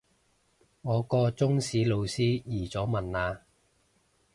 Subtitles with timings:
[0.81, 3.41] 我個中史老師移咗民喇